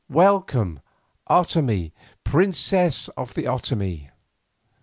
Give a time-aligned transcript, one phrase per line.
[0.09, 0.79] Welcome,
[1.29, 1.91] Otomie,
[2.23, 4.09] princess of the Otomie!"